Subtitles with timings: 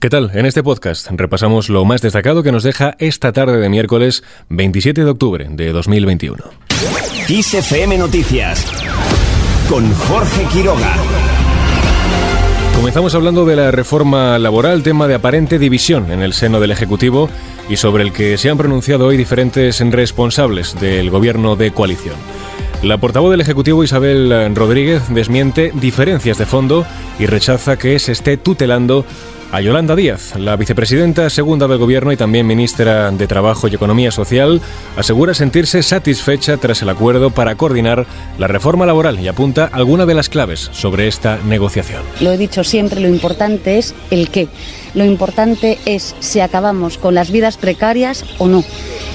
[0.00, 0.30] ¿Qué tal?
[0.32, 5.04] En este podcast repasamos lo más destacado que nos deja esta tarde de miércoles 27
[5.04, 6.42] de octubre de 2021.
[7.28, 8.66] XFM Noticias
[9.68, 10.94] con Jorge Quiroga.
[12.76, 17.28] Comenzamos hablando de la reforma laboral, tema de aparente división en el seno del Ejecutivo
[17.68, 22.16] y sobre el que se han pronunciado hoy diferentes responsables del gobierno de coalición.
[22.82, 26.86] La portavoz del Ejecutivo Isabel Rodríguez desmiente diferencias de fondo
[27.18, 29.04] y rechaza que se esté tutelando
[29.52, 34.10] a Yolanda Díaz, la vicepresidenta segunda del Gobierno y también ministra de Trabajo y Economía
[34.12, 34.60] Social,
[34.96, 38.06] asegura sentirse satisfecha tras el acuerdo para coordinar
[38.38, 42.02] la reforma laboral y apunta alguna de las claves sobre esta negociación.
[42.20, 44.48] Lo he dicho siempre, lo importante es el qué.
[44.94, 48.64] Lo importante es si acabamos con las vidas precarias o no.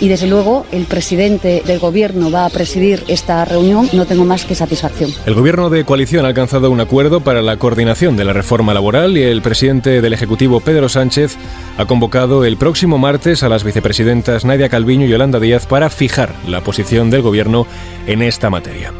[0.00, 3.88] Y desde luego el presidente del Gobierno va a presidir esta reunión.
[3.92, 5.12] No tengo más que satisfacción.
[5.26, 9.16] El Gobierno de coalición ha alcanzado un acuerdo para la coordinación de la reforma laboral
[9.16, 11.36] y el presidente del Ejecutivo, Pedro Sánchez,
[11.76, 16.34] ha convocado el próximo martes a las vicepresidentas Nadia Calviño y Yolanda Díaz para fijar
[16.48, 17.66] la posición del Gobierno
[18.06, 18.92] en esta materia.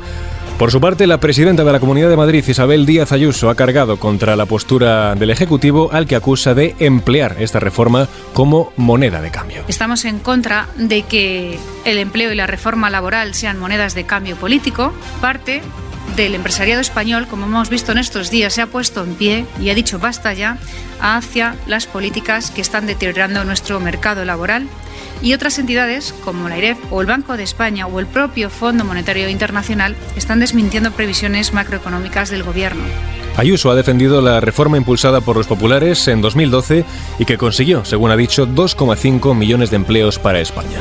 [0.60, 3.96] Por su parte, la presidenta de la Comunidad de Madrid, Isabel Díaz Ayuso, ha cargado
[3.96, 9.30] contra la postura del Ejecutivo al que acusa de emplear esta reforma como moneda de
[9.30, 9.64] cambio.
[9.68, 14.36] Estamos en contra de que el empleo y la reforma laboral sean monedas de cambio
[14.36, 14.92] político.
[15.22, 15.62] Parte
[16.16, 19.70] del empresariado español, como hemos visto en estos días, se ha puesto en pie y
[19.70, 20.58] ha dicho basta ya
[21.00, 24.68] hacia las políticas que están deteriorando nuestro mercado laboral
[25.22, 28.84] y otras entidades como la IREF o el Banco de España o el propio Fondo
[28.84, 32.82] Monetario Internacional están desmintiendo previsiones macroeconómicas del Gobierno.
[33.36, 36.84] Ayuso ha defendido la reforma impulsada por los populares en 2012
[37.18, 40.80] y que consiguió, según ha dicho, 2,5 millones de empleos para España.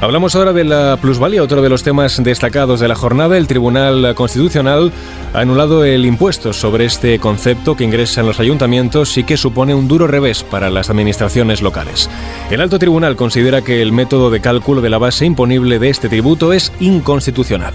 [0.00, 3.38] Hablamos ahora de la plusvalía, otro de los temas destacados de la jornada.
[3.38, 4.92] El Tribunal Constitucional
[5.32, 9.74] ha anulado el impuesto sobre este concepto que ingresa en los ayuntamientos y que supone
[9.74, 12.10] un duro revés para las administraciones locales.
[12.50, 16.08] El alto tribunal considera que el método de cálculo de la base imponible de este
[16.08, 17.72] tributo es inconstitucional.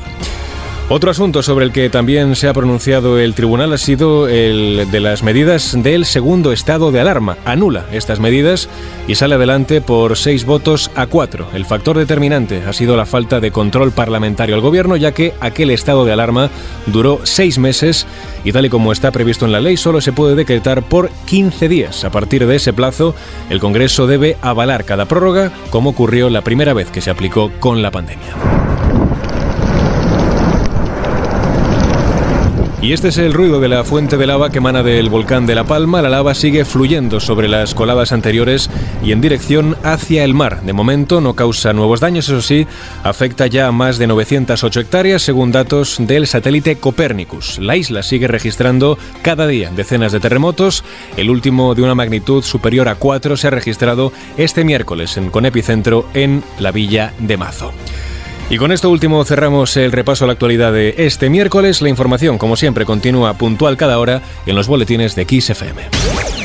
[0.91, 4.99] Otro asunto sobre el que también se ha pronunciado el tribunal ha sido el de
[4.99, 7.37] las medidas del segundo estado de alarma.
[7.45, 8.67] Anula estas medidas
[9.07, 11.47] y sale adelante por seis votos a cuatro.
[11.53, 15.69] El factor determinante ha sido la falta de control parlamentario al gobierno, ya que aquel
[15.69, 16.49] estado de alarma
[16.87, 18.07] duró seis meses
[18.43, 21.69] y tal y como está previsto en la ley, solo se puede decretar por 15
[21.69, 22.03] días.
[22.03, 23.13] A partir de ese plazo,
[23.51, 27.83] el Congreso debe avalar cada prórroga, como ocurrió la primera vez que se aplicó con
[27.83, 28.58] la pandemia.
[32.89, 35.53] Y este es el ruido de la fuente de lava que emana del volcán de
[35.53, 36.01] La Palma.
[36.01, 38.67] La lava sigue fluyendo sobre las coladas anteriores
[39.03, 40.63] y en dirección hacia el mar.
[40.63, 42.65] De momento no causa nuevos daños, eso sí,
[43.03, 47.59] afecta ya a más de 908 hectáreas según datos del satélite Copernicus.
[47.59, 50.83] La isla sigue registrando cada día decenas de terremotos.
[51.15, 55.45] El último de una magnitud superior a 4 se ha registrado este miércoles en, con
[55.45, 57.71] epicentro en la villa de Mazo.
[58.49, 61.83] Y con esto último cerramos el repaso a la actualidad de este miércoles.
[61.83, 66.38] La información, como siempre, continúa puntual cada hora en los boletines de XFM.